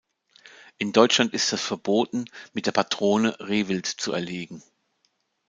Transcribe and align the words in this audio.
In 0.79 0.93
Deutschland 0.93 1.31
ist 1.35 1.53
es 1.53 1.61
verboten, 1.61 2.25
mit 2.53 2.65
der 2.65 2.71
Patrone 2.71 3.39
Rehwild 3.39 3.85
zu 3.85 4.13
erlegen. 4.13 4.63